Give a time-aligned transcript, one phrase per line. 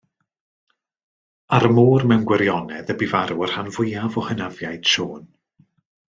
[1.57, 5.29] Ar y môr mewn gwirionedd y bu farw y rhan fwyaf o hynafiaid Siôn.